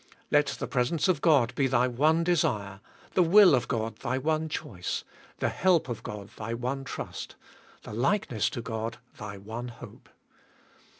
Let 0.31 0.47
the 0.47 0.65
presence 0.65 1.07
of 1.07 1.21
God 1.21 1.53
be 1.53 1.67
thy 1.67 1.87
one 1.87 2.23
desire; 2.23 2.79
the 3.13 3.21
will 3.21 3.53
of 3.53 3.67
God 3.67 3.97
thy 3.97 4.17
one 4.17 4.49
choice; 4.49 5.03
the 5.37 5.49
help 5.49 5.87
of 5.89 6.01
God 6.01 6.29
thy 6.37 6.55
one 6.55 6.83
trust; 6.83 7.35
the 7.83 7.93
likeness 7.93 8.49
to 8.49 8.63
God 8.63 8.97
thy 9.19 9.37
one 9.37 9.67
hope. 9.67 10.09